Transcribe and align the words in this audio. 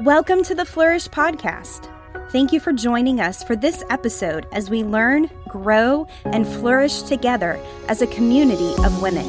Welcome 0.00 0.42
to 0.44 0.56
the 0.56 0.64
Flourish 0.64 1.06
Podcast. 1.06 1.88
Thank 2.30 2.52
you 2.52 2.58
for 2.58 2.72
joining 2.72 3.20
us 3.20 3.44
for 3.44 3.54
this 3.54 3.84
episode 3.90 4.44
as 4.50 4.68
we 4.68 4.82
learn, 4.82 5.30
grow, 5.46 6.08
and 6.24 6.44
flourish 6.44 7.02
together 7.02 7.60
as 7.88 8.02
a 8.02 8.08
community 8.08 8.74
of 8.82 9.00
women. 9.00 9.24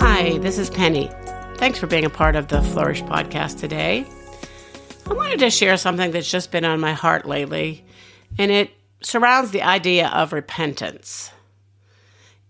Hi, 0.00 0.36
this 0.40 0.58
is 0.58 0.68
Penny. 0.68 1.10
Thanks 1.56 1.78
for 1.78 1.86
being 1.86 2.04
a 2.04 2.10
part 2.10 2.36
of 2.36 2.48
the 2.48 2.60
Flourish 2.60 3.02
Podcast 3.04 3.58
today. 3.58 4.04
I 5.08 5.14
wanted 5.14 5.38
to 5.38 5.48
share 5.48 5.78
something 5.78 6.10
that's 6.10 6.30
just 6.30 6.50
been 6.50 6.66
on 6.66 6.78
my 6.78 6.92
heart 6.92 7.24
lately, 7.24 7.86
and 8.38 8.50
it 8.50 8.70
surrounds 9.00 9.50
the 9.50 9.62
idea 9.62 10.08
of 10.08 10.34
repentance. 10.34 11.30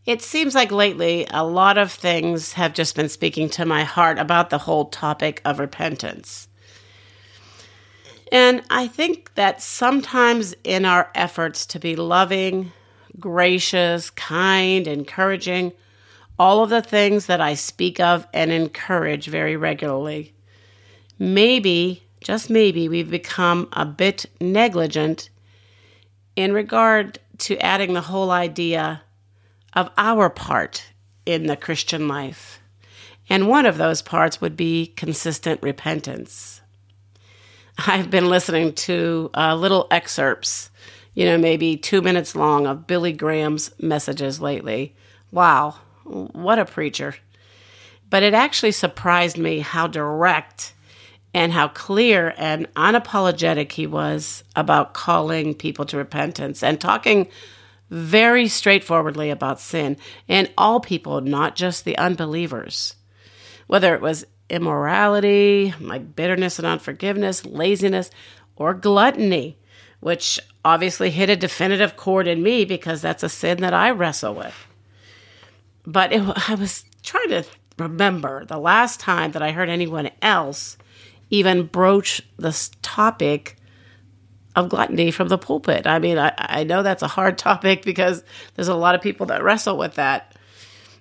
It 0.05 0.21
seems 0.21 0.55
like 0.55 0.73
lately 0.73 1.27
a 1.30 1.45
lot 1.45 1.79
of 1.79 1.93
things 1.93 2.55
have 2.55 2.75
just 2.75 2.96
been 2.96 3.09
speaking 3.09 3.48
to 3.51 3.64
my 3.64 3.84
heart 3.84 4.19
about 4.19 4.51
the 4.51 4.59
whole 4.59 4.87
topic 4.87 5.41
of 5.45 5.61
repentance. 5.61 6.48
And 8.33 8.62
I 8.69 8.88
think 8.88 9.34
that 9.34 9.62
sometimes 9.62 10.55
in 10.65 10.84
our 10.84 11.11
efforts 11.15 11.66
to 11.66 11.78
be 11.78 11.95
loving, 11.95 12.73
gracious, 13.20 14.11
kind, 14.11 14.88
encouraging, 14.88 15.73
all 16.37 16.64
of 16.64 16.70
the 16.70 16.83
things 16.83 17.27
that 17.27 17.41
I 17.41 17.55
speak 17.55 18.00
of 18.00 18.27
and 18.33 18.50
encourage 18.50 19.27
very 19.27 19.55
regularly, 19.55 20.34
maybe, 21.16 22.03
just 22.20 22.50
maybe, 22.50 22.89
we've 22.89 23.11
become 23.11 23.69
a 23.75 23.84
bit 23.84 24.27
negligent 24.41 25.28
in 26.34 26.53
regard 26.53 27.20
to 27.39 27.56
adding 27.59 27.92
the 27.92 28.00
whole 28.00 28.33
idea 28.33 29.03
of 29.75 29.91
our 29.97 30.29
part 30.31 30.85
in 31.27 31.47
the 31.47 31.57
Christian 31.57 32.09
life. 32.09 32.61
And 33.29 33.49
one 33.49 33.67
of 33.67 33.79
those 33.79 34.03
parts 34.03 34.41
would 34.41 34.57
be 34.57 34.89
consistent 34.97 35.62
repentance. 35.62 36.61
I've 37.79 38.11
been 38.11 38.29
listening 38.29 38.75
to 38.75 39.31
uh, 39.34 39.55
little 39.55 39.87
excerpts, 39.91 40.70
you 41.14 41.25
know, 41.25 41.39
maybe 41.39 41.77
two 41.77 42.03
minutes 42.03 42.37
long 42.37 42.67
of 42.67 42.87
Billy 42.87 43.12
Graham's 43.12 43.70
messages 43.81 44.41
lately. 44.41 44.95
Wow, 45.31 45.77
what 46.05 46.59
a 46.59 46.64
preacher. 46.64 47.14
But 48.11 48.23
it 48.23 48.34
actually 48.34 48.73
surprised 48.73 49.39
me 49.39 49.61
how 49.61 49.86
direct 49.86 50.75
and 51.33 51.53
how 51.53 51.69
clear 51.69 52.34
and 52.36 52.73
unapologetic 52.75 53.73
he 53.73 53.86
was 53.86 54.45
about 54.55 54.92
calling 54.92 55.55
people 55.55 55.86
to 55.86 55.97
repentance 55.97 56.62
and 56.62 56.79
talking 56.79 57.29
very 57.93 58.48
straightforwardly 58.48 59.29
about 59.29 59.61
sin 59.61 59.98
and 60.27 60.51
all 60.57 60.81
people, 60.81 61.21
not 61.21 61.55
just 61.55 61.85
the 61.85 61.98
unbelievers. 61.98 62.95
Whether 63.67 63.95
it 63.95 64.01
was 64.01 64.25
immorality, 64.48 65.75
like 65.79 66.17
bitterness 66.17 66.59
and 66.59 66.67
unforgiveness, 66.67 67.45
laziness, 67.45 68.11
or 68.57 68.73
gluttony, 68.73 69.59
which 70.01 70.41
obviously 70.65 71.11
hit 71.11 71.29
a 71.29 71.37
definitive 71.37 71.95
chord 71.95 72.27
in 72.27 72.43
me 72.43 72.65
because 72.65 73.03
that's 73.03 73.23
a 73.23 73.29
sin 73.29 73.61
that 73.61 73.75
I 73.75 73.91
wrestle 73.91 74.35
with. 74.35 74.55
But 75.87 76.15
it, 76.15 76.23
I 76.48 76.55
was 76.55 76.87
trying 77.03 77.29
to 77.29 77.45
remember 77.79 78.47
the 78.47 78.59
last 78.59 79.01
time 79.01 79.33
that 79.33 79.43
I 79.43 79.53
heard 79.53 79.69
anyone 79.69 80.11
else 80.23 80.79
even 81.29 81.67
broach 81.67 82.23
this 82.39 82.70
topic 82.81 83.59
of 84.55 84.69
gluttony 84.69 85.11
from 85.11 85.28
the 85.28 85.39
pulpit. 85.39 85.86
I 85.86 85.98
mean, 85.98 86.19
I, 86.19 86.33
I 86.36 86.64
know 86.64 86.83
that's 86.83 87.03
a 87.03 87.08
hard 87.08 87.39
topic 87.39 87.84
because 87.84 88.22
there's 88.55 88.69
a 88.69 88.75
lot 88.75 88.95
of 88.95 89.00
people 89.00 89.27
that 89.27 89.42
wrestle 89.42 89.77
with 89.77 89.95
that. 89.95 90.36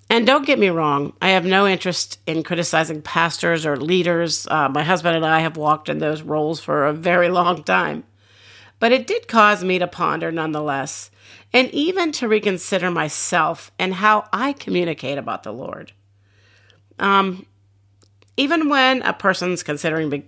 And 0.09 0.27
don't 0.27 0.45
get 0.45 0.59
me 0.59 0.69
wrong, 0.69 1.13
I 1.21 1.30
have 1.30 1.45
no 1.45 1.66
interest 1.66 2.19
in 2.27 2.44
criticizing 2.44 3.02
pastors 3.02 3.66
or 3.66 3.77
leaders. 3.77 4.45
Uh, 4.45 4.67
my 4.67 4.83
husband 4.83 5.16
and 5.16 5.25
I 5.25 5.39
have 5.39 5.55
walked 5.55 5.88
in 5.88 5.99
those 5.99 6.22
roles 6.22 6.59
for 6.59 6.85
a 6.85 6.94
very 6.94 7.29
long 7.29 7.63
time. 7.63 8.03
But 8.79 8.91
it 8.91 9.07
did 9.07 9.28
cause 9.28 9.63
me 9.63 9.79
to 9.79 9.88
ponder 9.88 10.31
nonetheless, 10.31 11.12
and 11.53 11.69
even 11.69 12.12
to 12.13 12.28
reconsider 12.28 12.89
myself 12.89 13.72
and 13.78 13.94
how 13.94 14.28
I 14.33 14.53
communicate 14.53 15.18
about 15.18 15.44
the 15.44 15.53
Lord. 15.53 15.94
Um, 16.97 17.45
even 18.38 18.69
when 18.69 19.03
a 19.03 19.13
person's 19.13 19.63
considering 19.63 20.25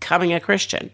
becoming 0.00 0.32
a 0.32 0.40
Christian, 0.40 0.90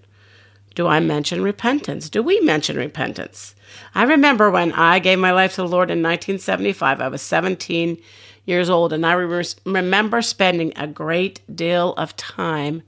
do 0.78 0.86
I 0.86 1.00
mention 1.00 1.42
repentance? 1.42 2.08
Do 2.08 2.22
we 2.22 2.38
mention 2.38 2.76
repentance? 2.76 3.56
I 3.96 4.04
remember 4.04 4.48
when 4.48 4.70
I 4.70 5.00
gave 5.00 5.18
my 5.18 5.32
life 5.32 5.56
to 5.56 5.62
the 5.62 5.66
Lord 5.66 5.90
in 5.90 6.04
1975. 6.04 7.00
I 7.00 7.08
was 7.08 7.20
17 7.20 7.98
years 8.44 8.70
old, 8.70 8.92
and 8.92 9.04
I 9.04 9.14
re- 9.14 9.44
remember 9.64 10.22
spending 10.22 10.72
a 10.76 10.86
great 10.86 11.40
deal 11.52 11.94
of 11.94 12.14
time 12.14 12.84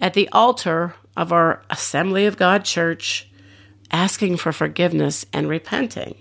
at 0.00 0.14
the 0.14 0.28
altar 0.30 0.96
of 1.16 1.32
our 1.32 1.62
Assembly 1.70 2.26
of 2.26 2.36
God 2.36 2.64
church 2.64 3.30
asking 3.92 4.38
for 4.38 4.50
forgiveness 4.50 5.24
and 5.32 5.48
repenting. 5.48 6.16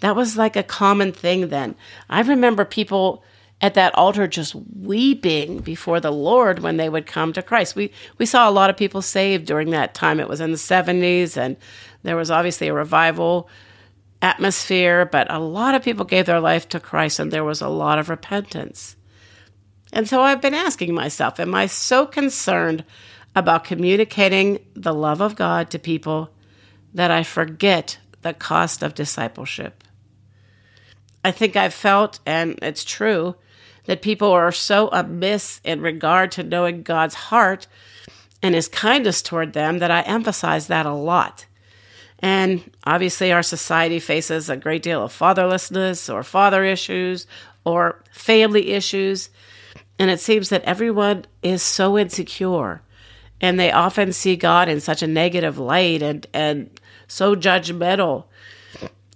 That 0.00 0.16
was 0.16 0.38
like 0.38 0.56
a 0.56 0.62
common 0.62 1.12
thing 1.12 1.50
then. 1.50 1.74
I 2.08 2.22
remember 2.22 2.64
people 2.64 3.22
at 3.62 3.74
that 3.74 3.94
altar 3.94 4.26
just 4.26 4.56
weeping 4.76 5.60
before 5.60 6.00
the 6.00 6.10
Lord 6.10 6.58
when 6.58 6.76
they 6.76 6.88
would 6.88 7.06
come 7.06 7.32
to 7.32 7.42
Christ. 7.42 7.76
We 7.76 7.92
we 8.18 8.26
saw 8.26 8.48
a 8.48 8.50
lot 8.50 8.68
of 8.68 8.76
people 8.76 9.00
saved 9.00 9.46
during 9.46 9.70
that 9.70 9.94
time. 9.94 10.18
It 10.18 10.28
was 10.28 10.40
in 10.40 10.50
the 10.50 10.58
70s 10.58 11.36
and 11.36 11.56
there 12.02 12.16
was 12.16 12.30
obviously 12.30 12.68
a 12.68 12.74
revival 12.74 13.48
atmosphere, 14.20 15.06
but 15.06 15.30
a 15.30 15.38
lot 15.38 15.76
of 15.76 15.84
people 15.84 16.04
gave 16.04 16.26
their 16.26 16.40
life 16.40 16.68
to 16.70 16.80
Christ 16.80 17.20
and 17.20 17.30
there 17.30 17.44
was 17.44 17.60
a 17.60 17.68
lot 17.68 18.00
of 18.00 18.08
repentance. 18.08 18.96
And 19.92 20.08
so 20.08 20.20
I've 20.20 20.42
been 20.42 20.54
asking 20.54 20.92
myself, 20.94 21.38
am 21.38 21.54
I 21.54 21.66
so 21.66 22.06
concerned 22.06 22.84
about 23.36 23.64
communicating 23.64 24.58
the 24.74 24.94
love 24.94 25.20
of 25.20 25.36
God 25.36 25.70
to 25.70 25.78
people 25.78 26.30
that 26.94 27.10
I 27.10 27.22
forget 27.22 27.98
the 28.22 28.34
cost 28.34 28.82
of 28.82 28.94
discipleship? 28.94 29.84
I 31.24 31.30
think 31.30 31.54
I've 31.54 31.74
felt, 31.74 32.18
and 32.26 32.58
it's 32.62 32.84
true, 32.84 33.36
that 33.84 34.02
people 34.02 34.30
are 34.30 34.52
so 34.52 34.88
amiss 34.88 35.60
in 35.64 35.80
regard 35.80 36.32
to 36.32 36.42
knowing 36.42 36.82
God's 36.82 37.14
heart 37.14 37.66
and 38.42 38.54
his 38.54 38.68
kindness 38.68 39.22
toward 39.22 39.52
them 39.52 39.78
that 39.78 39.90
I 39.90 40.02
emphasize 40.02 40.66
that 40.66 40.86
a 40.86 40.92
lot. 40.92 41.46
And 42.18 42.70
obviously, 42.84 43.32
our 43.32 43.42
society 43.42 43.98
faces 43.98 44.48
a 44.48 44.56
great 44.56 44.82
deal 44.82 45.02
of 45.02 45.16
fatherlessness 45.16 46.12
or 46.12 46.22
father 46.22 46.64
issues 46.64 47.26
or 47.64 48.02
family 48.12 48.70
issues. 48.70 49.30
And 49.98 50.10
it 50.10 50.20
seems 50.20 50.48
that 50.50 50.62
everyone 50.62 51.24
is 51.42 51.62
so 51.62 51.98
insecure 51.98 52.82
and 53.40 53.58
they 53.58 53.72
often 53.72 54.12
see 54.12 54.36
God 54.36 54.68
in 54.68 54.80
such 54.80 55.02
a 55.02 55.06
negative 55.08 55.58
light 55.58 56.00
and, 56.00 56.24
and 56.32 56.70
so 57.08 57.34
judgmental 57.34 58.24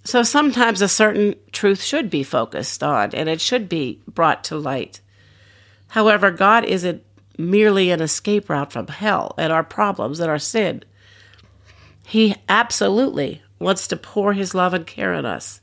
so 0.07 0.23
sometimes 0.23 0.81
a 0.81 0.87
certain 0.87 1.35
truth 1.51 1.83
should 1.83 2.09
be 2.09 2.23
focused 2.23 2.81
on 2.81 3.13
and 3.13 3.27
it 3.27 3.41
should 3.41 3.67
be 3.67 4.01
brought 4.07 4.41
to 4.45 4.57
light. 4.57 5.01
However, 5.89 6.31
God 6.31 6.63
isn't 6.63 7.03
merely 7.37 7.91
an 7.91 7.99
escape 7.99 8.49
route 8.49 8.71
from 8.71 8.87
hell 8.87 9.35
and 9.37 9.51
our 9.51 9.65
problems 9.65 10.21
and 10.21 10.29
our 10.29 10.39
sin. 10.39 10.81
He 12.05 12.37
absolutely 12.47 13.41
wants 13.59 13.85
to 13.89 13.97
pour 13.97 14.31
his 14.31 14.55
love 14.55 14.73
and 14.73 14.87
care 14.87 15.13
on 15.13 15.25
us. 15.25 15.59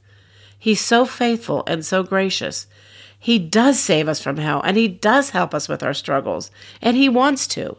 He's 0.58 0.82
so 0.82 1.06
faithful 1.06 1.64
and 1.66 1.82
so 1.82 2.02
gracious. 2.02 2.66
He 3.18 3.38
does 3.38 3.80
save 3.80 4.08
us 4.08 4.20
from 4.20 4.36
hell 4.36 4.60
and 4.62 4.76
he 4.76 4.88
does 4.88 5.30
help 5.30 5.54
us 5.54 5.70
with 5.70 5.82
our 5.82 5.94
struggles, 5.94 6.50
and 6.82 6.98
he 6.98 7.08
wants 7.08 7.46
to. 7.46 7.78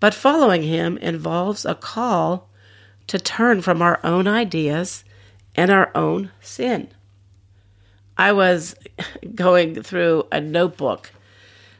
But 0.00 0.14
following 0.14 0.62
him 0.62 0.96
involves 0.96 1.66
a 1.66 1.74
call 1.74 2.48
to 3.08 3.18
turn 3.18 3.60
from 3.60 3.82
our 3.82 4.00
own 4.02 4.26
ideas 4.26 5.04
and 5.56 5.70
our 5.70 5.90
own 5.94 6.30
sin. 6.40 6.88
I 8.16 8.32
was 8.32 8.76
going 9.34 9.82
through 9.82 10.26
a 10.30 10.40
notebook 10.40 11.12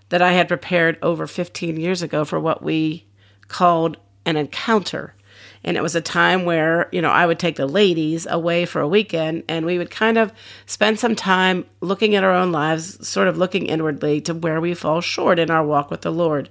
that 0.09 0.23
I 0.23 0.33
had 0.33 0.49
prepared 0.49 0.99
over 1.03 1.27
15 1.27 1.77
years 1.79 2.03
ago 2.03 2.25
for 2.25 2.41
what 2.41 2.63
we 2.63 3.07
called 3.49 3.97
an 4.25 4.37
encounter. 4.37 5.15
And 5.65 5.77
it 5.77 5.83
was 5.83 5.97
a 5.97 6.01
time 6.01 6.45
where, 6.45 6.89
you 6.93 7.03
know, 7.03 7.11
I 7.11 7.27
would 7.27 7.41
take 7.41 7.57
the 7.57 7.67
ladies 7.67 8.27
away 8.31 8.67
for 8.67 8.81
a 8.81 8.89
weekend 8.89 9.43
and 9.49 9.67
we 9.67 9.79
would 9.79 9.91
kind 9.91 10.17
of 10.17 10.33
spend 10.65 11.01
some 11.01 11.17
time 11.17 11.65
looking 11.81 12.15
at 12.15 12.23
our 12.23 12.33
own 12.33 12.53
lives, 12.53 13.07
sort 13.07 13.27
of 13.27 13.37
looking 13.37 13.67
inwardly 13.67 14.21
to 14.23 14.35
where 14.35 14.61
we 14.61 14.75
fall 14.75 15.01
short 15.01 15.41
in 15.41 15.51
our 15.51 15.65
walk 15.65 15.91
with 15.91 16.03
the 16.03 16.13
Lord. 16.13 16.51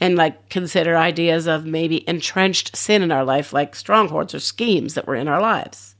And 0.00 0.16
like 0.16 0.48
consider 0.50 0.96
ideas 0.96 1.46
of 1.46 1.66
maybe 1.66 2.08
entrenched 2.08 2.76
sin 2.76 3.02
in 3.02 3.10
our 3.10 3.24
life, 3.24 3.52
like 3.52 3.74
strongholds 3.74 4.34
or 4.34 4.40
schemes 4.40 4.94
that 4.94 5.06
were 5.06 5.16
in 5.16 5.28
our 5.28 5.40
lives. 5.40 5.93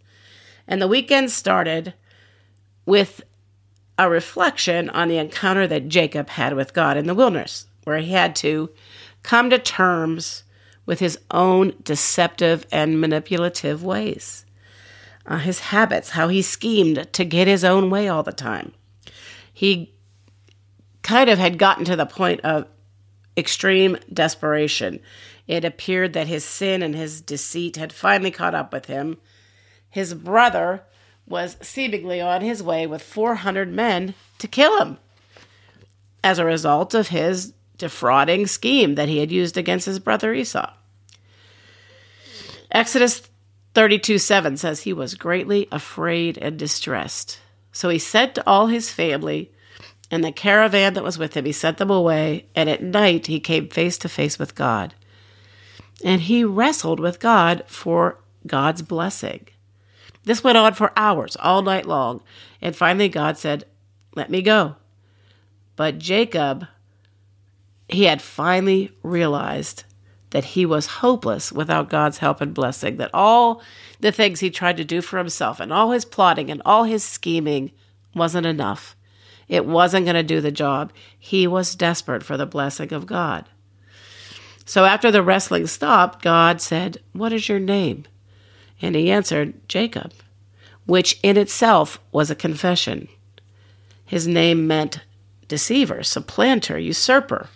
And 0.66 0.80
the 0.80 0.88
weekend 0.88 1.30
started 1.30 1.94
with 2.86 3.22
a 3.98 4.10
reflection 4.10 4.90
on 4.90 5.08
the 5.08 5.18
encounter 5.18 5.66
that 5.66 5.88
Jacob 5.88 6.30
had 6.30 6.54
with 6.54 6.74
God 6.74 6.96
in 6.96 7.06
the 7.06 7.14
wilderness, 7.14 7.66
where 7.84 7.98
he 7.98 8.12
had 8.12 8.34
to 8.36 8.70
come 9.22 9.50
to 9.50 9.58
terms 9.58 10.44
with 10.86 11.00
his 11.00 11.18
own 11.30 11.72
deceptive 11.82 12.66
and 12.70 13.00
manipulative 13.00 13.82
ways, 13.82 14.44
uh, 15.26 15.38
his 15.38 15.60
habits, 15.60 16.10
how 16.10 16.28
he 16.28 16.42
schemed 16.42 17.08
to 17.12 17.24
get 17.24 17.48
his 17.48 17.64
own 17.64 17.88
way 17.88 18.08
all 18.08 18.22
the 18.22 18.32
time. 18.32 18.72
He 19.52 19.94
kind 21.02 21.30
of 21.30 21.38
had 21.38 21.58
gotten 21.58 21.84
to 21.84 21.96
the 21.96 22.06
point 22.06 22.40
of 22.40 22.66
extreme 23.36 23.96
desperation. 24.12 25.00
It 25.46 25.64
appeared 25.64 26.12
that 26.14 26.26
his 26.26 26.44
sin 26.44 26.82
and 26.82 26.94
his 26.94 27.20
deceit 27.20 27.76
had 27.76 27.92
finally 27.92 28.30
caught 28.30 28.54
up 28.54 28.72
with 28.72 28.86
him. 28.86 29.18
His 29.94 30.12
brother 30.12 30.82
was 31.24 31.56
seemingly 31.62 32.20
on 32.20 32.40
his 32.40 32.60
way 32.64 32.84
with 32.84 33.00
400 33.00 33.72
men 33.72 34.14
to 34.38 34.48
kill 34.48 34.80
him 34.80 34.98
as 36.24 36.40
a 36.40 36.44
result 36.44 36.94
of 36.94 37.08
his 37.08 37.52
defrauding 37.78 38.48
scheme 38.48 38.96
that 38.96 39.08
he 39.08 39.18
had 39.18 39.30
used 39.30 39.56
against 39.56 39.86
his 39.86 40.00
brother 40.00 40.34
Esau. 40.34 40.68
Exodus 42.72 43.22
32 43.74 44.18
7 44.18 44.56
says 44.56 44.80
he 44.80 44.92
was 44.92 45.14
greatly 45.14 45.68
afraid 45.70 46.38
and 46.38 46.58
distressed. 46.58 47.38
So 47.70 47.88
he 47.88 48.00
said 48.00 48.34
to 48.34 48.42
all 48.48 48.66
his 48.66 48.90
family 48.90 49.52
and 50.10 50.24
the 50.24 50.32
caravan 50.32 50.94
that 50.94 51.04
was 51.04 51.18
with 51.18 51.34
him, 51.34 51.44
he 51.44 51.52
sent 51.52 51.78
them 51.78 51.90
away, 51.90 52.46
and 52.56 52.68
at 52.68 52.82
night 52.82 53.28
he 53.28 53.38
came 53.38 53.68
face 53.68 53.96
to 53.98 54.08
face 54.08 54.40
with 54.40 54.56
God. 54.56 54.92
And 56.04 56.22
he 56.22 56.42
wrestled 56.42 56.98
with 56.98 57.20
God 57.20 57.62
for 57.68 58.18
God's 58.44 58.82
blessing. 58.82 59.46
This 60.24 60.42
went 60.42 60.58
on 60.58 60.74
for 60.74 60.92
hours, 60.96 61.36
all 61.36 61.62
night 61.62 61.86
long, 61.86 62.22
and 62.60 62.74
finally 62.74 63.08
God 63.08 63.36
said, 63.36 63.64
Let 64.14 64.30
me 64.30 64.42
go. 64.42 64.76
But 65.76 65.98
Jacob, 65.98 66.66
he 67.88 68.04
had 68.04 68.22
finally 68.22 68.92
realized 69.02 69.84
that 70.30 70.44
he 70.44 70.66
was 70.66 70.86
hopeless 70.86 71.52
without 71.52 71.90
God's 71.90 72.18
help 72.18 72.40
and 72.40 72.52
blessing, 72.52 72.96
that 72.96 73.10
all 73.14 73.62
the 74.00 74.10
things 74.10 74.40
he 74.40 74.50
tried 74.50 74.76
to 74.78 74.84
do 74.84 75.00
for 75.00 75.18
himself 75.18 75.60
and 75.60 75.72
all 75.72 75.92
his 75.92 76.04
plotting 76.04 76.50
and 76.50 76.60
all 76.64 76.84
his 76.84 77.04
scheming 77.04 77.70
wasn't 78.14 78.46
enough. 78.46 78.96
It 79.46 79.66
wasn't 79.66 80.06
going 80.06 80.16
to 80.16 80.22
do 80.22 80.40
the 80.40 80.50
job. 80.50 80.92
He 81.18 81.46
was 81.46 81.76
desperate 81.76 82.22
for 82.22 82.36
the 82.36 82.46
blessing 82.46 82.92
of 82.92 83.06
God. 83.06 83.48
So 84.64 84.86
after 84.86 85.10
the 85.10 85.22
wrestling 85.22 85.66
stopped, 85.66 86.22
God 86.22 86.60
said, 86.60 86.98
What 87.12 87.32
is 87.32 87.48
your 87.48 87.60
name? 87.60 88.04
And 88.80 88.94
he 88.94 89.10
answered, 89.10 89.54
Jacob, 89.68 90.12
which 90.86 91.18
in 91.22 91.36
itself 91.36 91.98
was 92.12 92.30
a 92.30 92.34
confession. 92.34 93.08
His 94.04 94.26
name 94.26 94.66
meant 94.66 95.00
deceiver, 95.48 96.02
supplanter, 96.02 96.78
usurper. 96.78 97.48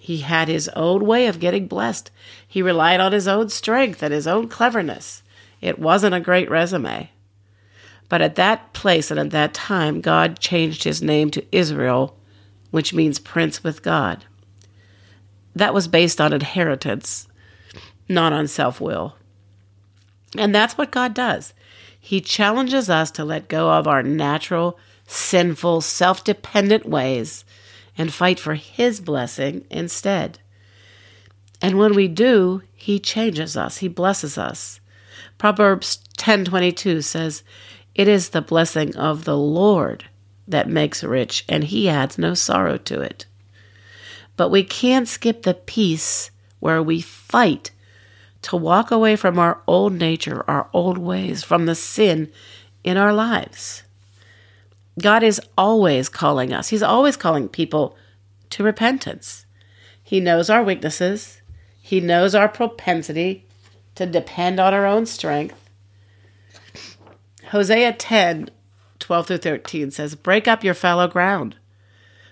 He 0.00 0.18
had 0.18 0.48
his 0.48 0.68
own 0.70 1.04
way 1.04 1.26
of 1.26 1.40
getting 1.40 1.66
blessed. 1.66 2.10
He 2.46 2.62
relied 2.62 3.00
on 3.00 3.12
his 3.12 3.28
own 3.28 3.50
strength 3.50 4.02
and 4.02 4.12
his 4.12 4.26
own 4.26 4.48
cleverness. 4.48 5.22
It 5.60 5.78
wasn't 5.78 6.14
a 6.14 6.20
great 6.20 6.50
resume. 6.50 7.10
But 8.08 8.22
at 8.22 8.36
that 8.36 8.72
place 8.72 9.10
and 9.10 9.20
at 9.20 9.30
that 9.30 9.52
time, 9.52 10.00
God 10.00 10.38
changed 10.38 10.84
his 10.84 11.02
name 11.02 11.30
to 11.32 11.44
Israel, 11.52 12.16
which 12.70 12.94
means 12.94 13.18
prince 13.18 13.62
with 13.62 13.82
God. 13.82 14.24
That 15.54 15.74
was 15.74 15.88
based 15.88 16.20
on 16.20 16.32
inheritance, 16.32 17.28
not 18.08 18.32
on 18.32 18.46
self 18.46 18.80
will. 18.80 19.17
And 20.36 20.54
that's 20.54 20.76
what 20.76 20.90
God 20.90 21.14
does. 21.14 21.54
He 21.98 22.20
challenges 22.20 22.88
us 22.88 23.10
to 23.12 23.24
let 23.24 23.48
go 23.48 23.70
of 23.70 23.86
our 23.86 24.02
natural, 24.02 24.78
sinful, 25.06 25.80
self 25.80 26.24
dependent 26.24 26.86
ways 26.86 27.44
and 27.96 28.12
fight 28.12 28.38
for 28.38 28.54
His 28.54 29.00
blessing 29.00 29.64
instead. 29.70 30.38
And 31.60 31.78
when 31.78 31.94
we 31.94 32.08
do, 32.08 32.62
He 32.74 32.98
changes 32.98 33.56
us, 33.56 33.78
He 33.78 33.88
blesses 33.88 34.38
us. 34.38 34.80
Proverbs 35.38 35.98
10:22 36.16 37.02
says, 37.02 37.42
"It 37.94 38.08
is 38.08 38.30
the 38.30 38.40
blessing 38.40 38.94
of 38.96 39.24
the 39.24 39.36
Lord 39.36 40.04
that 40.46 40.68
makes 40.68 41.04
rich, 41.04 41.44
and 41.48 41.64
he 41.64 41.88
adds 41.88 42.18
no 42.18 42.34
sorrow 42.34 42.76
to 42.78 43.00
it." 43.00 43.26
But 44.36 44.50
we 44.50 44.62
can't 44.62 45.08
skip 45.08 45.42
the 45.42 45.54
piece 45.54 46.30
where 46.60 46.82
we 46.82 47.00
fight 47.00 47.70
to 48.48 48.56
walk 48.56 48.90
away 48.90 49.14
from 49.14 49.38
our 49.38 49.60
old 49.66 49.92
nature, 49.92 50.42
our 50.48 50.68
old 50.72 50.96
ways, 50.96 51.44
from 51.44 51.66
the 51.66 51.74
sin 51.74 52.32
in 52.82 52.96
our 52.96 53.12
lives. 53.12 53.82
God 54.98 55.22
is 55.22 55.40
always 55.56 56.08
calling 56.08 56.52
us, 56.52 56.68
He's 56.68 56.82
always 56.82 57.16
calling 57.16 57.48
people 57.48 57.96
to 58.50 58.64
repentance. 58.64 59.44
He 60.02 60.20
knows 60.20 60.48
our 60.48 60.62
weaknesses, 60.62 61.42
He 61.80 62.00
knows 62.00 62.34
our 62.34 62.48
propensity 62.48 63.46
to 63.94 64.06
depend 64.06 64.58
on 64.58 64.72
our 64.72 64.86
own 64.86 65.04
strength. 65.06 65.56
Hosea 67.50 67.92
10 67.92 68.50
12 68.98 69.26
through 69.26 69.38
13 69.38 69.90
says, 69.90 70.14
Break 70.14 70.48
up 70.48 70.64
your 70.64 70.74
fallow 70.74 71.06
ground, 71.06 71.56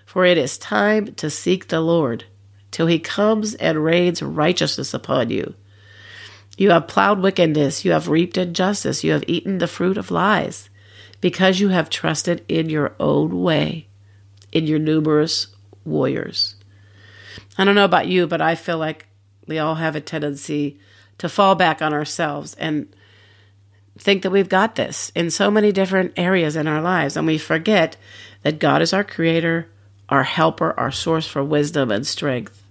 for 0.05 0.25
it 0.25 0.37
is 0.37 0.57
time 0.57 1.13
to 1.15 1.29
seek 1.29 1.67
the 1.67 1.81
Lord 1.81 2.25
till 2.71 2.87
he 2.87 2.99
comes 2.99 3.55
and 3.55 3.83
rains 3.83 4.21
righteousness 4.21 4.93
upon 4.93 5.29
you. 5.29 5.55
You 6.57 6.71
have 6.71 6.87
plowed 6.87 7.19
wickedness, 7.19 7.85
you 7.85 7.91
have 7.91 8.09
reaped 8.09 8.37
injustice, 8.37 9.03
you 9.03 9.11
have 9.11 9.23
eaten 9.27 9.59
the 9.59 9.67
fruit 9.67 9.97
of 9.97 10.11
lies 10.11 10.69
because 11.21 11.59
you 11.59 11.69
have 11.69 11.89
trusted 11.89 12.43
in 12.47 12.69
your 12.69 12.95
own 12.99 13.41
way, 13.41 13.87
in 14.51 14.65
your 14.65 14.79
numerous 14.79 15.47
warriors. 15.85 16.55
I 17.57 17.63
don't 17.63 17.75
know 17.75 17.85
about 17.85 18.07
you, 18.07 18.27
but 18.27 18.41
I 18.41 18.55
feel 18.55 18.77
like 18.77 19.07
we 19.45 19.59
all 19.59 19.75
have 19.75 19.95
a 19.95 20.01
tendency 20.01 20.79
to 21.19 21.29
fall 21.29 21.55
back 21.55 21.81
on 21.81 21.93
ourselves 21.93 22.55
and 22.55 22.87
think 23.97 24.23
that 24.23 24.31
we've 24.31 24.49
got 24.49 24.75
this 24.75 25.11
in 25.15 25.31
so 25.31 25.49
many 25.49 25.71
different 25.71 26.13
areas 26.17 26.55
in 26.55 26.67
our 26.67 26.81
lives. 26.81 27.17
And 27.17 27.25
we 27.25 27.37
forget 27.37 27.97
that 28.43 28.59
God 28.59 28.81
is 28.81 28.93
our 28.93 29.03
creator, 29.03 29.69
our 30.09 30.23
helper, 30.23 30.73
our 30.79 30.91
source 30.91 31.27
for 31.27 31.43
wisdom 31.43 31.91
and 31.91 32.05
strength. 32.05 32.63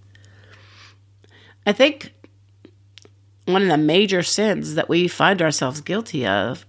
I 1.66 1.72
think 1.72 2.12
one 3.46 3.62
of 3.62 3.68
the 3.68 3.78
major 3.78 4.22
sins 4.22 4.74
that 4.74 4.88
we 4.88 5.08
find 5.08 5.40
ourselves 5.40 5.80
guilty 5.80 6.26
of 6.26 6.66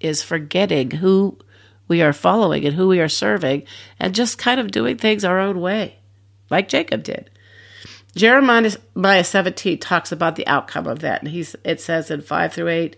is 0.00 0.22
forgetting 0.22 0.90
who 0.90 1.38
we 1.86 2.02
are 2.02 2.12
following 2.12 2.64
and 2.64 2.74
who 2.74 2.88
we 2.88 3.00
are 3.00 3.08
serving 3.08 3.64
and 4.00 4.14
just 4.14 4.38
kind 4.38 4.58
of 4.58 4.70
doing 4.70 4.96
things 4.96 5.24
our 5.24 5.38
own 5.38 5.60
way, 5.60 5.98
like 6.50 6.68
Jacob 6.68 7.02
did. 7.02 7.30
Jeremiah 8.16 9.24
17 9.24 9.78
talks 9.78 10.12
about 10.12 10.36
the 10.36 10.46
outcome 10.46 10.86
of 10.86 11.00
that. 11.00 11.22
And 11.22 11.30
he's, 11.30 11.56
it 11.64 11.80
says 11.80 12.10
in 12.10 12.22
5 12.22 12.52
through 12.52 12.68
8, 12.68 12.96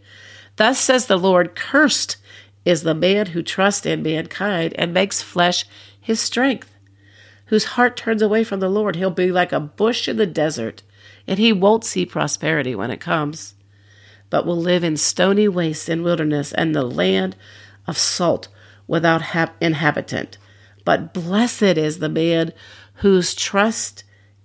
Thus 0.57 0.79
says 0.79 1.07
the 1.07 1.17
Lord, 1.17 1.55
cursed 1.55 2.17
is 2.65 2.83
the 2.83 2.95
man 2.95 3.27
who 3.27 3.43
trusts 3.43 3.87
in 3.87 4.03
mankind 4.03 4.75
and 4.77 4.93
makes 4.93 5.23
flesh 5.23 5.65
his 6.01 6.21
strength, 6.21 6.71
whose 7.47 7.65
heart 7.65 7.97
turns 7.97 8.23
away 8.23 8.45
from 8.45 8.61
the 8.61 8.69
Lord. 8.69 8.97
He'll 8.97 9.11
be 9.11 9.33
like 9.33 9.53
a 9.53 9.61
bush 9.61 10.09
in 10.09 10.17
the 10.17 10.27
desert, 10.27 10.83
and 11.27 11.39
he 11.39 11.53
won't 11.53 11.85
see 11.85 12.07
prosperity 12.07 12.75
when 12.75 12.91
it 12.91 13.01
comes 13.01 13.55
but 14.31 14.47
will 14.47 14.57
live 14.57 14.85
in 14.85 14.97
stony 14.97 15.49
wastes 15.49 15.89
and 15.89 16.03
wilderness 16.03 16.53
and 16.53 16.75
the 16.75 16.83
land 16.83 17.37
of 17.87 17.99
salt 17.99 18.49
without 18.87 19.23
inhabitant. 19.61 20.39
But 20.85 21.13
blessed 21.13 21.63
is 21.63 21.99
the 21.99 22.09
man 22.09 22.53
whose 22.95 23.35
trust 23.35 24.05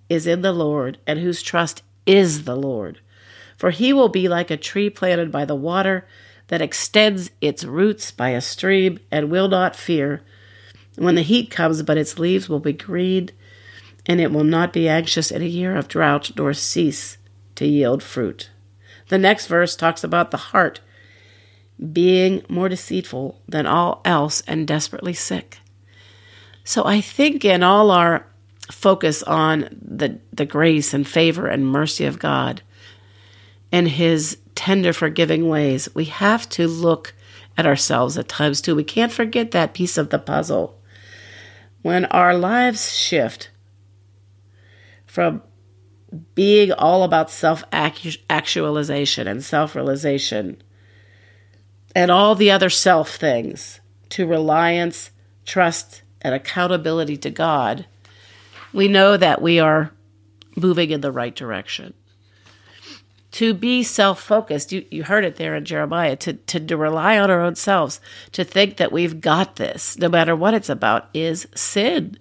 is 0.09 0.27
in 0.27 0.41
the 0.41 0.51
Lord 0.51 0.97
and 1.07 1.19
whose 1.19 1.41
trust 1.41 1.83
is 2.05 2.43
the 2.43 2.55
Lord. 2.55 2.99
For 3.57 3.71
he 3.71 3.93
will 3.93 4.09
be 4.09 4.27
like 4.27 4.51
a 4.51 4.57
tree 4.57 4.89
planted 4.89 5.31
by 5.31 5.45
the 5.45 5.55
water 5.55 6.07
that 6.47 6.61
extends 6.61 7.31
its 7.39 7.63
roots 7.63 8.11
by 8.11 8.29
a 8.29 8.41
stream 8.41 8.99
and 9.11 9.31
will 9.31 9.47
not 9.47 9.75
fear 9.75 10.21
when 10.97 11.15
the 11.15 11.21
heat 11.21 11.49
comes, 11.49 11.81
but 11.83 11.97
its 11.97 12.19
leaves 12.19 12.49
will 12.49 12.59
be 12.59 12.73
green, 12.73 13.29
and 14.05 14.19
it 14.19 14.31
will 14.31 14.43
not 14.43 14.73
be 14.73 14.89
anxious 14.89 15.31
in 15.31 15.41
a 15.41 15.45
year 15.45 15.75
of 15.75 15.87
drought 15.87 16.31
nor 16.35 16.53
cease 16.53 17.17
to 17.55 17.65
yield 17.65 18.01
fruit. 18.01 18.49
The 19.09 19.17
next 19.17 19.47
verse 19.47 19.75
talks 19.75 20.03
about 20.03 20.31
the 20.31 20.37
heart 20.37 20.79
being 21.91 22.43
more 22.47 22.69
deceitful 22.69 23.41
than 23.47 23.65
all 23.65 24.01
else 24.05 24.41
and 24.47 24.67
desperately 24.67 25.13
sick. 25.13 25.59
So 26.63 26.85
I 26.85 27.01
think 27.01 27.43
in 27.43 27.63
all 27.63 27.91
our 27.91 28.25
focus 28.71 29.23
on 29.23 29.77
the, 29.81 30.19
the 30.31 30.45
grace 30.45 30.93
and 30.93 31.07
favor 31.07 31.47
and 31.47 31.65
mercy 31.65 32.05
of 32.05 32.19
God 32.19 32.61
and 33.71 33.87
his 33.87 34.37
tender 34.55 34.93
forgiving 34.93 35.47
ways, 35.47 35.89
we 35.93 36.05
have 36.05 36.47
to 36.49 36.67
look 36.67 37.13
at 37.57 37.65
ourselves 37.65 38.17
at 38.17 38.29
times 38.29 38.61
too. 38.61 38.75
We 38.75 38.83
can't 38.83 39.11
forget 39.11 39.51
that 39.51 39.73
piece 39.73 39.97
of 39.97 40.09
the 40.09 40.19
puzzle. 40.19 40.79
When 41.81 42.05
our 42.05 42.35
lives 42.35 42.95
shift 42.95 43.49
from 45.11 45.41
being 46.35 46.71
all 46.71 47.03
about 47.03 47.29
self 47.29 47.65
actualization 47.73 49.27
and 49.27 49.43
self 49.43 49.75
realization 49.75 50.63
and 51.93 52.09
all 52.09 52.33
the 52.33 52.49
other 52.49 52.69
self 52.69 53.13
things 53.17 53.81
to 54.07 54.25
reliance, 54.25 55.11
trust, 55.45 56.03
and 56.21 56.33
accountability 56.33 57.17
to 57.17 57.29
God, 57.29 57.85
we 58.71 58.87
know 58.87 59.17
that 59.17 59.41
we 59.41 59.59
are 59.59 59.91
moving 60.55 60.91
in 60.91 61.01
the 61.01 61.11
right 61.11 61.35
direction. 61.35 61.93
To 63.31 63.53
be 63.53 63.83
self 63.83 64.21
focused. 64.21 64.71
You, 64.71 64.85
you 64.91 65.03
heard 65.03 65.25
it 65.25 65.37
there 65.37 65.55
in 65.55 65.65
Jeremiah 65.65 66.15
to, 66.17 66.33
to, 66.33 66.59
to 66.59 66.77
rely 66.77 67.17
on 67.17 67.31
our 67.31 67.41
own 67.41 67.55
selves, 67.55 67.99
to 68.33 68.43
think 68.43 68.77
that 68.77 68.91
we've 68.91 69.21
got 69.21 69.55
this, 69.55 69.97
no 69.97 70.09
matter 70.09 70.35
what 70.35 70.53
it's 70.53 70.69
about, 70.69 71.09
is 71.13 71.47
sin. 71.55 72.17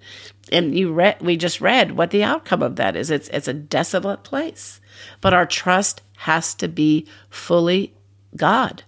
And 0.53 0.77
you 0.77 0.93
read, 0.93 1.21
we 1.21 1.37
just 1.37 1.61
read 1.61 1.93
what 1.93 2.11
the 2.11 2.25
outcome 2.25 2.63
of 2.63 2.77
that 2.77 2.97
is. 2.97 3.11
It's, 3.11 3.29
it's 3.29 3.49
a 3.49 3.55
desolate 3.55 4.23
place. 4.23 4.81
But 5.21 5.35
our 5.35 5.47
trust 5.47 6.03
has 6.19 6.55
to 6.57 6.69
be 6.69 7.07
fully 7.29 7.95
God. 8.37 8.85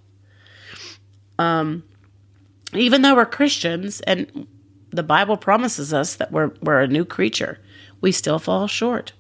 Um, 1.39 1.85
even 2.75 3.03
though 3.03 3.15
we're 3.15 3.27
Christians 3.27 4.01
and 4.03 4.47
the 4.91 5.03
Bible 5.03 5.37
promises 5.37 5.93
us 5.93 6.17
that 6.17 6.31
we're, 6.31 6.53
we're 6.63 6.81
a 6.81 6.89
new 6.89 7.05
creature, 7.05 7.59
we 8.01 8.13
still 8.13 8.39
fall 8.39 8.67
short. 8.67 9.13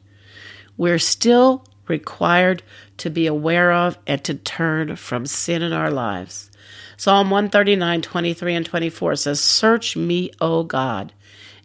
We're 0.76 0.99
still 0.99 1.64
required 1.92 2.62
to 2.96 3.11
be 3.11 3.26
aware 3.26 3.70
of 3.70 3.99
and 4.06 4.25
to 4.25 4.34
turn 4.34 4.96
from 4.96 5.26
sin 5.26 5.62
in 5.62 5.72
our 5.72 5.90
lives. 5.90 6.50
Psalm 6.96 7.30
139, 7.30 8.00
23, 8.00 8.54
and 8.54 8.66
24 8.66 9.16
says, 9.16 9.40
Search 9.40 9.94
me, 9.94 10.30
O 10.40 10.64
God, 10.64 11.12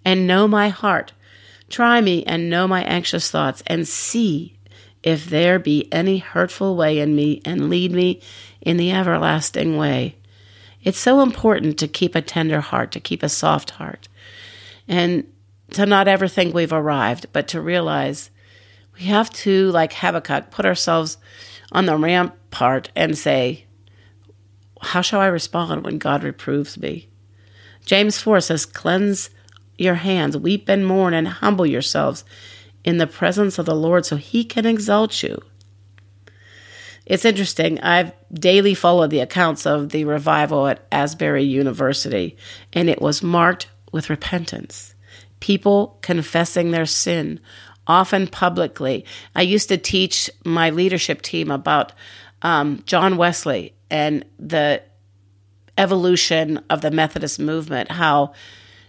and 0.04 0.28
know 0.28 0.48
my 0.48 0.68
heart. 0.68 1.14
Try 1.70 2.02
me 2.02 2.24
and 2.26 2.50
know 2.50 2.68
my 2.68 2.84
anxious 2.84 3.32
thoughts, 3.32 3.64
and 3.68 3.88
see 3.88 4.58
if 5.02 5.30
there 5.30 5.60
be 5.60 5.88
any 5.92 6.18
hurtful 6.18 6.76
way 6.76 7.00
in 7.00 7.16
me, 7.16 7.42
and 7.46 7.70
lead 7.70 7.92
me 7.94 8.22
in 8.62 8.76
the 8.76 8.92
everlasting 8.92 9.78
way. 9.78 10.18
It's 10.84 11.00
so 11.00 11.22
important 11.22 11.80
to 11.80 11.88
keep 11.88 12.16
a 12.16 12.22
tender 12.22 12.60
heart, 12.60 12.92
to 12.92 13.00
keep 13.00 13.24
a 13.24 13.30
soft 13.30 13.72
heart, 13.72 14.10
and 14.88 15.26
to 15.72 15.86
not 15.86 16.08
ever 16.08 16.28
think 16.28 16.54
we've 16.54 16.74
arrived, 16.74 17.28
but 17.32 17.48
to 17.50 17.62
realize 17.62 18.30
we 18.98 19.06
have 19.06 19.30
to, 19.32 19.70
like 19.72 19.94
Habakkuk, 19.94 20.52
put 20.52 20.66
ourselves 20.66 21.18
on 21.72 21.86
the 21.86 21.98
rampart 21.98 22.92
and 22.96 23.18
say, 23.18 23.66
How 24.82 25.02
shall 25.02 25.20
I 25.20 25.28
respond 25.28 25.84
when 25.84 25.98
God 25.98 26.24
reproves 26.24 26.78
me? 26.78 27.10
James 27.86 28.20
4 28.20 28.42
says, 28.42 28.66
Cleanse 28.66 29.30
your 29.78 29.96
hands, 29.96 30.36
weep 30.36 30.68
and 30.68 30.86
mourn, 30.86 31.14
and 31.14 31.28
humble 31.28 31.66
yourselves 31.66 32.26
in 32.84 32.98
the 32.98 33.08
presence 33.08 33.60
of 33.60 33.66
the 33.66 33.76
Lord 33.76 34.06
so 34.06 34.16
he 34.16 34.44
can 34.44 34.66
exalt 34.66 35.22
you. 35.22 35.40
It's 37.06 37.26
interesting. 37.26 37.80
I've 37.80 38.12
daily 38.34 38.74
followed 38.74 39.12
the 39.12 39.22
accounts 39.22 39.66
of 39.66 39.90
the 39.90 40.04
revival 40.04 40.68
at 40.68 40.86
Asbury 40.92 41.44
University, 41.44 42.36
and 42.74 42.90
it 42.90 43.02
was 43.02 43.24
marked 43.24 43.70
with 43.94 44.10
repentance. 44.10 44.94
People 45.40 45.98
confessing 46.02 46.72
their 46.72 46.86
sin, 46.86 47.40
often 47.88 48.28
publicly. 48.28 49.06
I 49.36 49.42
used 49.42 49.70
to 49.70 49.78
teach 49.78 50.30
my 50.44 50.70
leadership 50.70 51.22
team 51.22 51.52
about 51.52 51.94
um, 52.42 52.84
John 52.86 53.18
Wesley 53.18 53.74
and 53.90 54.26
the 54.38 54.84
evolution 55.78 56.64
of 56.70 56.82
the 56.82 56.92
Methodist 56.92 57.40
movement, 57.40 57.92
how 57.92 58.34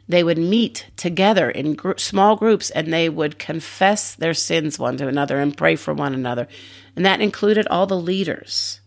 they 0.09 0.25
would 0.25 0.39
meet 0.39 0.87
together 0.97 1.51
in 1.51 1.75
gr- 1.75 1.93
small 1.99 2.37
groups 2.37 2.71
and 2.71 2.93
they 2.93 3.09
would 3.09 3.39
confess 3.39 4.15
their 4.15 4.35
sins 4.35 4.79
one 4.79 4.97
to 4.97 5.07
another 5.07 5.39
and 5.39 5.57
pray 5.57 5.77
for 5.77 5.93
one 5.93 6.15
another. 6.15 6.49
And 6.97 7.05
that 7.05 7.21
included 7.21 7.69
all 7.69 7.87
the 7.87 8.01
leaders. 8.01 8.81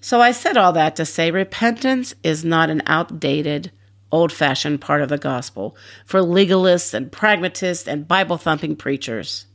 So 0.00 0.20
I 0.20 0.32
said 0.32 0.56
all 0.56 0.72
that 0.72 0.96
to 0.96 1.06
say 1.06 1.30
repentance 1.30 2.14
is 2.22 2.44
not 2.44 2.70
an 2.70 2.82
outdated 2.86 3.70
old 4.16 4.32
fashioned 4.32 4.80
part 4.80 5.02
of 5.02 5.08
the 5.10 5.18
gospel 5.18 5.76
for 6.06 6.20
legalists 6.20 6.94
and 6.94 7.12
pragmatists 7.12 7.86
and 7.86 8.08
Bible 8.08 8.38
thumping 8.38 8.74
preachers. 8.74 9.46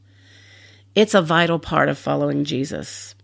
It's 0.94 1.16
a 1.16 1.22
vital 1.22 1.58
part 1.58 1.90
of 1.90 1.98
following 1.98 2.44
Jesus. 2.44 3.16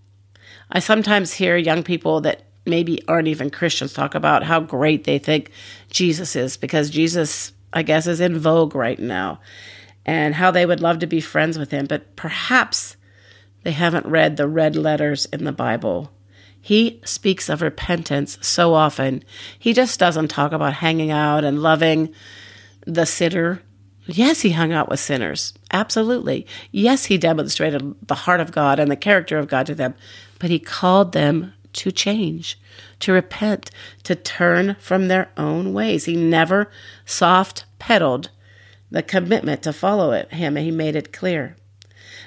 I 0.71 0.79
sometimes 0.79 1.33
hear 1.33 1.55
young 1.55 1.83
people 1.83 2.21
that 2.21 2.43
maybe 2.65 3.07
aren't 3.07 3.27
even 3.27 3.49
Christians 3.49 3.93
talk 3.93 4.15
about 4.15 4.43
how 4.43 4.59
great 4.59 5.03
they 5.03 5.19
think 5.19 5.51
Jesus 5.89 6.35
is 6.35 6.57
because 6.57 6.89
Jesus, 6.89 7.53
I 7.71 7.83
guess, 7.83 8.07
is 8.07 8.19
in 8.19 8.39
vogue 8.39 8.75
right 8.75 8.99
now 8.99 9.39
and 10.05 10.33
how 10.33 10.51
they 10.51 10.65
would 10.65 10.81
love 10.81 10.99
to 10.99 11.07
be 11.07 11.21
friends 11.21 11.59
with 11.59 11.71
him, 11.71 11.85
but 11.85 12.15
perhaps 12.15 12.97
they 13.63 13.71
haven't 13.71 14.07
read 14.07 14.37
the 14.37 14.47
red 14.47 14.75
letters 14.75 15.25
in 15.27 15.43
the 15.43 15.51
Bible 15.51 16.11
he 16.67 16.99
speaks 17.05 17.47
of 17.47 17.61
repentance 17.61 18.37
so 18.41 18.73
often. 18.73 19.23
He 19.57 19.71
just 19.71 19.97
doesn't 20.01 20.27
talk 20.27 20.51
about 20.51 20.73
hanging 20.73 21.11
out 21.11 21.45
and 21.45 21.63
loving 21.63 22.13
the 22.85 23.05
sinner. 23.05 23.61
Yes, 24.05 24.41
he 24.41 24.49
hung 24.49 24.73
out 24.73 24.89
with 24.89 24.99
sinners. 24.99 25.53
Absolutely. 25.71 26.45
Yes, 26.71 27.05
he 27.05 27.17
demonstrated 27.17 27.95
the 28.05 28.15
heart 28.15 28.41
of 28.41 28.51
God 28.51 28.79
and 28.79 28.91
the 28.91 28.97
character 28.97 29.37
of 29.37 29.47
God 29.47 29.65
to 29.67 29.75
them, 29.75 29.95
but 30.39 30.49
he 30.49 30.59
called 30.59 31.13
them 31.13 31.53
to 31.71 31.89
change, 31.89 32.59
to 32.99 33.13
repent, 33.13 33.71
to 34.03 34.13
turn 34.13 34.75
from 34.77 35.07
their 35.07 35.31
own 35.37 35.71
ways. 35.71 36.03
He 36.03 36.17
never 36.17 36.69
soft 37.05 37.63
pedaled 37.79 38.29
the 38.91 39.03
commitment 39.03 39.63
to 39.63 39.71
follow 39.71 40.11
him, 40.11 40.57
he 40.57 40.71
made 40.71 40.97
it 40.97 41.13
clear. 41.13 41.55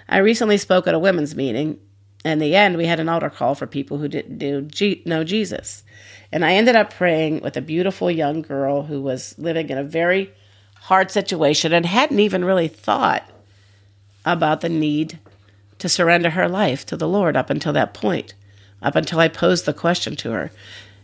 I 0.08 0.16
recently 0.16 0.56
spoke 0.56 0.86
at 0.86 0.94
a 0.94 0.98
women's 0.98 1.34
meeting 1.34 1.78
in 2.24 2.38
the 2.38 2.54
end, 2.54 2.76
we 2.76 2.86
had 2.86 3.00
an 3.00 3.08
altar 3.08 3.30
call 3.30 3.54
for 3.54 3.66
people 3.66 3.98
who 3.98 4.08
didn't 4.08 5.06
know 5.06 5.24
Jesus. 5.24 5.82
And 6.32 6.44
I 6.44 6.54
ended 6.54 6.76
up 6.76 6.92
praying 6.92 7.40
with 7.40 7.56
a 7.56 7.62
beautiful 7.62 8.10
young 8.10 8.42
girl 8.42 8.82
who 8.82 9.00
was 9.00 9.34
living 9.38 9.70
in 9.70 9.78
a 9.78 9.84
very 9.84 10.32
hard 10.74 11.10
situation 11.10 11.72
and 11.72 11.86
hadn't 11.86 12.20
even 12.20 12.44
really 12.44 12.68
thought 12.68 13.28
about 14.24 14.60
the 14.60 14.68
need 14.68 15.18
to 15.78 15.88
surrender 15.88 16.30
her 16.30 16.48
life 16.48 16.84
to 16.86 16.96
the 16.96 17.08
Lord 17.08 17.36
up 17.36 17.50
until 17.50 17.72
that 17.72 17.94
point, 17.94 18.34
up 18.82 18.96
until 18.96 19.18
I 19.18 19.28
posed 19.28 19.64
the 19.64 19.72
question 19.72 20.14
to 20.16 20.30
her. 20.32 20.50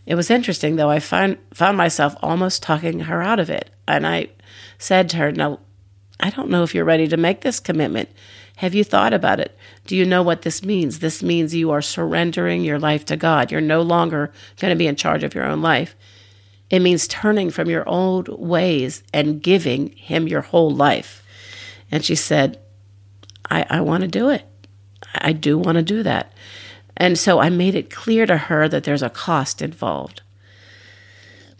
It 0.05 0.15
was 0.15 0.29
interesting, 0.29 0.75
though, 0.75 0.89
I 0.89 0.99
find, 0.99 1.37
found 1.53 1.77
myself 1.77 2.15
almost 2.21 2.63
talking 2.63 3.01
her 3.01 3.21
out 3.21 3.39
of 3.39 3.49
it. 3.49 3.69
And 3.87 4.07
I 4.07 4.29
said 4.77 5.09
to 5.09 5.17
her, 5.17 5.31
Now, 5.31 5.59
I 6.19 6.29
don't 6.29 6.49
know 6.49 6.63
if 6.63 6.73
you're 6.73 6.85
ready 6.85 7.07
to 7.07 7.17
make 7.17 7.41
this 7.41 7.59
commitment. 7.59 8.09
Have 8.57 8.73
you 8.73 8.83
thought 8.83 9.13
about 9.13 9.39
it? 9.39 9.55
Do 9.85 9.95
you 9.95 10.03
know 10.03 10.23
what 10.23 10.41
this 10.41 10.63
means? 10.63 10.99
This 10.99 11.21
means 11.21 11.53
you 11.53 11.69
are 11.71 11.81
surrendering 11.81 12.63
your 12.63 12.79
life 12.79 13.05
to 13.05 13.15
God. 13.15 13.51
You're 13.51 13.61
no 13.61 13.81
longer 13.81 14.31
going 14.59 14.71
to 14.71 14.75
be 14.75 14.87
in 14.87 14.95
charge 14.95 15.23
of 15.23 15.35
your 15.35 15.45
own 15.45 15.61
life. 15.61 15.95
It 16.69 16.79
means 16.79 17.07
turning 17.07 17.51
from 17.51 17.69
your 17.69 17.87
old 17.87 18.27
ways 18.27 19.03
and 19.13 19.41
giving 19.41 19.89
Him 19.89 20.27
your 20.27 20.41
whole 20.41 20.71
life. 20.71 21.23
And 21.91 22.03
she 22.03 22.15
said, 22.15 22.59
I, 23.49 23.65
I 23.69 23.81
want 23.81 24.01
to 24.01 24.07
do 24.07 24.29
it. 24.29 24.43
I 25.13 25.33
do 25.33 25.57
want 25.57 25.75
to 25.75 25.83
do 25.83 26.03
that. 26.03 26.33
And 26.97 27.17
so 27.17 27.39
I 27.39 27.49
made 27.49 27.75
it 27.75 27.93
clear 27.93 28.25
to 28.25 28.37
her 28.37 28.67
that 28.67 28.83
there's 28.83 29.03
a 29.03 29.09
cost 29.09 29.61
involved. 29.61 30.21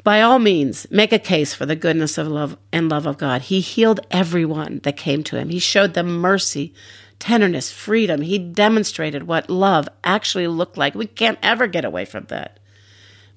By 0.08 0.22
all 0.22 0.40
means, 0.40 0.88
make 0.90 1.12
a 1.12 1.20
case 1.20 1.54
for 1.54 1.66
the 1.66 1.76
goodness 1.76 2.18
of 2.18 2.30
love 2.30 2.56
and 2.72 2.88
love 2.88 3.06
of 3.06 3.18
God. 3.18 3.42
He 3.42 3.60
healed 3.60 4.00
everyone 4.10 4.80
that 4.84 4.96
came 4.96 5.22
to 5.24 5.36
him. 5.36 5.50
He 5.50 5.60
showed 5.60 5.96
them 5.96 6.22
mercy, 6.22 6.74
tenderness, 7.20 7.74
freedom. 7.74 8.22
He 8.22 8.40
demonstrated 8.40 9.24
what 9.24 9.50
love 9.50 9.90
actually 10.06 10.48
looked 10.48 10.78
like. 10.78 10.96
We 10.96 11.08
can't 11.08 11.38
ever 11.44 11.68
get 11.68 11.84
away 11.84 12.06
from 12.06 12.24
that. 12.30 12.58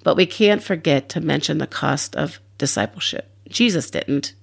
But 0.01 0.15
we 0.15 0.25
can't 0.25 0.63
forget 0.63 1.09
to 1.09 1.19
mention 1.19 1.57
the 1.57 1.67
cost 1.67 2.15
of 2.15 2.39
discipleship. 2.57 3.29
Jesus 3.49 3.89
didn't. 3.89 4.33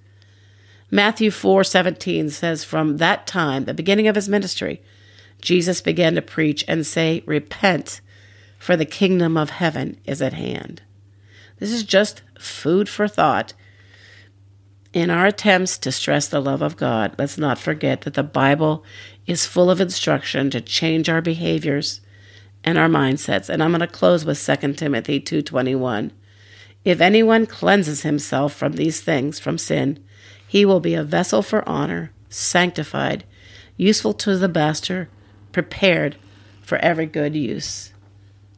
Matthew 0.91 1.31
4:17 1.31 2.29
says 2.29 2.63
from 2.63 2.99
that 2.99 3.27
time, 3.27 3.65
the 3.65 3.73
beginning 3.73 4.07
of 4.07 4.17
his 4.17 4.29
ministry, 4.29 4.83
Jesus 5.41 5.81
began 5.81 6.15
to 6.17 6.21
preach 6.21 6.63
and 6.69 6.87
say, 6.87 7.23
"Repent, 7.25 8.03
for 8.59 8.77
the 8.77 8.85
kingdom 8.85 9.39
of 9.39 9.49
heaven 9.49 9.97
is 10.05 10.21
at 10.21 10.35
hand." 10.35 10.83
This 11.59 11.73
is 11.73 11.85
just 11.85 12.23
food 12.39 12.89
for 12.89 13.09
thought. 13.09 13.55
In 14.93 15.11
our 15.11 15.27
attempts 15.27 15.77
to 15.79 15.93
stress 15.93 16.29
the 16.29 16.41
love 16.41 16.63
of 16.63 16.77
God, 16.77 17.15
let's 17.19 17.37
not 17.37 17.59
forget 17.59 18.03
that 18.03 18.15
the 18.15 18.23
Bible 18.23 18.85
is 19.27 19.47
full 19.47 19.71
of 19.71 19.81
instruction 19.81 20.51
to 20.51 20.61
change 20.61 21.09
our 21.09 21.21
behaviors 21.21 22.01
and 22.65 22.79
our 22.79 22.89
mindsets. 22.89 23.49
And 23.49 23.63
I'm 23.63 23.71
going 23.71 23.81
to 23.81 23.87
close 23.87 24.25
with 24.25 24.39
2 24.39 24.75
Timothy 24.75 25.21
2:21. 25.21 26.13
If 26.85 27.01
anyone 27.01 27.47
cleanses 27.47 28.03
himself 28.03 28.55
from 28.55 28.73
these 28.73 29.01
things, 29.01 29.39
from 29.39 29.59
sin, 29.59 29.99
he 30.47 30.65
will 30.65 30.81
be 30.81 30.95
a 30.95 31.05
vessel 31.05 31.43
for 31.43 31.69
honor, 31.69 32.13
sanctified, 32.29 33.25
useful 33.77 34.15
to 34.15 34.37
the 34.39 34.49
master, 34.49 35.09
prepared 35.53 36.17
for 36.63 36.79
every 36.79 37.07
good 37.07 37.35
use. 37.35 37.93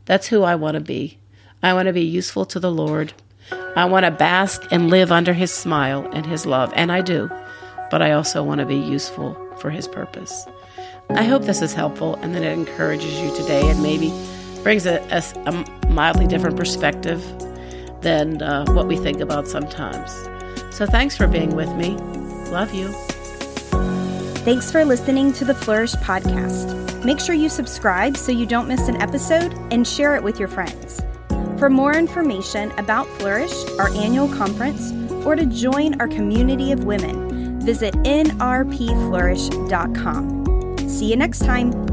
That's 0.04 0.28
who 0.28 0.42
I 0.42 0.54
want 0.54 0.74
to 0.74 0.80
be. 0.80 1.19
I 1.62 1.74
want 1.74 1.86
to 1.86 1.92
be 1.92 2.04
useful 2.04 2.44
to 2.46 2.60
the 2.60 2.70
Lord. 2.70 3.12
I 3.76 3.84
want 3.84 4.04
to 4.04 4.10
bask 4.10 4.62
and 4.70 4.88
live 4.88 5.12
under 5.12 5.32
His 5.32 5.52
smile 5.52 6.08
and 6.12 6.24
His 6.24 6.46
love, 6.46 6.72
and 6.74 6.90
I 6.90 7.02
do, 7.02 7.30
but 7.90 8.02
I 8.02 8.12
also 8.12 8.42
want 8.42 8.60
to 8.60 8.66
be 8.66 8.76
useful 8.76 9.36
for 9.58 9.70
His 9.70 9.86
purpose. 9.86 10.46
I 11.10 11.24
hope 11.24 11.42
this 11.42 11.60
is 11.60 11.74
helpful 11.74 12.14
and 12.16 12.34
that 12.34 12.42
it 12.42 12.52
encourages 12.52 13.20
you 13.20 13.34
today 13.36 13.68
and 13.68 13.82
maybe 13.82 14.12
brings 14.62 14.86
a, 14.86 15.00
a, 15.10 15.22
a 15.48 15.88
mildly 15.88 16.26
different 16.26 16.56
perspective 16.56 17.20
than 18.00 18.40
uh, 18.42 18.64
what 18.72 18.86
we 18.86 18.96
think 18.96 19.20
about 19.20 19.48
sometimes. 19.48 20.12
So 20.74 20.86
thanks 20.86 21.16
for 21.16 21.26
being 21.26 21.54
with 21.54 21.74
me. 21.74 21.96
Love 22.50 22.72
you. 22.72 22.88
Thanks 24.44 24.70
for 24.70 24.84
listening 24.84 25.32
to 25.34 25.44
the 25.44 25.54
Flourish 25.54 25.94
podcast. 25.96 27.04
Make 27.04 27.20
sure 27.20 27.34
you 27.34 27.48
subscribe 27.48 28.16
so 28.16 28.32
you 28.32 28.46
don't 28.46 28.68
miss 28.68 28.88
an 28.88 29.00
episode 29.02 29.52
and 29.70 29.86
share 29.86 30.16
it 30.16 30.22
with 30.22 30.38
your 30.38 30.48
friends. 30.48 31.02
For 31.60 31.68
more 31.68 31.94
information 31.94 32.72
about 32.78 33.06
Flourish, 33.18 33.52
our 33.78 33.90
annual 33.90 34.28
conference, 34.28 34.92
or 35.26 35.36
to 35.36 35.44
join 35.44 36.00
our 36.00 36.08
community 36.08 36.72
of 36.72 36.84
women, 36.84 37.60
visit 37.60 37.92
nrpflourish.com. 37.96 40.88
See 40.88 41.10
you 41.10 41.16
next 41.16 41.40
time. 41.40 41.89